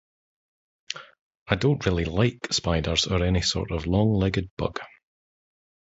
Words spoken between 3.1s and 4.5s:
any sort of long legged